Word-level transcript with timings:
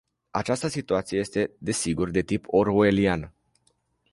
Această 0.31 0.67
situație 0.67 1.19
este, 1.19 1.51
desigur, 1.57 2.09
de 2.09 2.21
tip 2.21 2.45
orwellian. 2.47 3.33